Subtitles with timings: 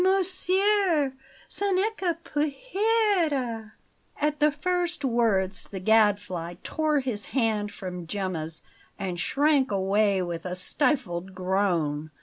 [0.03, 1.13] Monsieur,
[1.47, 3.73] ce n'est que pour rire!"
[4.19, 8.63] At the first words the Gadfly tore his hand from Gemma's
[8.97, 12.09] and shrank away with a stifled groan.